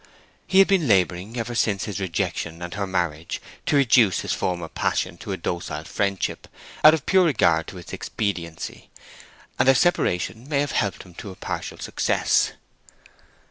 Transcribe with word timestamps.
He 0.47 0.57
had 0.57 0.67
been 0.67 0.87
laboring 0.87 1.37
ever 1.37 1.53
since 1.53 1.83
his 1.83 1.99
rejection 1.99 2.63
and 2.63 2.73
her 2.73 2.87
marriage 2.87 3.39
to 3.67 3.75
reduce 3.75 4.21
his 4.21 4.33
former 4.33 4.67
passion 4.67 5.15
to 5.19 5.31
a 5.31 5.37
docile 5.37 5.83
friendship, 5.83 6.47
out 6.83 6.95
of 6.95 7.05
pure 7.05 7.25
regard 7.25 7.67
to 7.67 7.77
its 7.77 7.93
expediency; 7.93 8.89
and 9.59 9.67
their 9.67 9.75
separation 9.75 10.49
may 10.49 10.61
have 10.61 10.71
helped 10.71 11.03
him 11.03 11.13
to 11.13 11.29
a 11.29 11.35
partial 11.35 11.77
success. 11.77 12.53